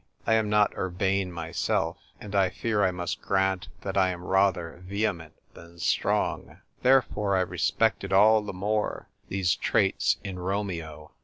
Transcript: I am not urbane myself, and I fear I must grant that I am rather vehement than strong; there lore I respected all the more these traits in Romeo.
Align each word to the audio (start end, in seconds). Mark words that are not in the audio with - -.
I 0.25 0.33
am 0.33 0.49
not 0.49 0.75
urbane 0.75 1.31
myself, 1.31 1.99
and 2.19 2.33
I 2.33 2.49
fear 2.49 2.83
I 2.83 2.89
must 2.89 3.21
grant 3.21 3.67
that 3.81 3.95
I 3.97 4.09
am 4.09 4.23
rather 4.25 4.77
vehement 4.83 5.35
than 5.53 5.77
strong; 5.77 6.59
there 6.81 7.05
lore 7.15 7.37
I 7.37 7.41
respected 7.41 8.11
all 8.11 8.41
the 8.41 8.51
more 8.51 9.09
these 9.29 9.53
traits 9.55 10.17
in 10.23 10.39
Romeo. 10.39 11.11